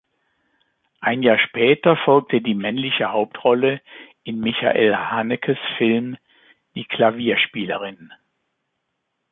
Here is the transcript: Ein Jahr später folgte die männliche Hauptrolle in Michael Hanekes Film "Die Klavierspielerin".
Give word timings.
Ein 0.99 1.21
Jahr 1.21 1.37
später 1.37 1.95
folgte 1.95 2.41
die 2.41 2.55
männliche 2.55 3.11
Hauptrolle 3.11 3.81
in 4.23 4.39
Michael 4.39 4.95
Hanekes 4.95 5.59
Film 5.77 6.17
"Die 6.73 6.85
Klavierspielerin". 6.85 8.11